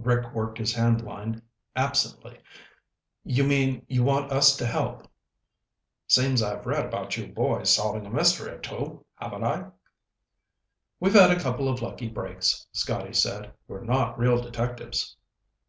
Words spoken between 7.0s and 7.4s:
you